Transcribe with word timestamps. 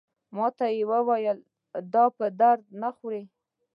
ماته 0.35 0.65
یې 0.77 0.83
وویل 0.91 1.37
دا 1.93 2.03
په 2.17 2.25
درد 2.39 2.61
نه 2.81 2.89
خوري. 2.95 3.21